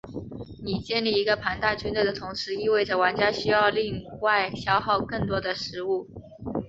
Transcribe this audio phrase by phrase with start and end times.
[0.63, 6.09] 你建立一个庞大军队的同时意味着玩家需要另外消耗更多的食物。